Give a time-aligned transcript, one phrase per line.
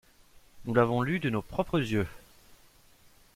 [0.65, 2.07] Nous l’avons lu de nos propres yeux!